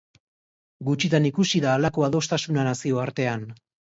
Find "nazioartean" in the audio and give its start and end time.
2.71-3.45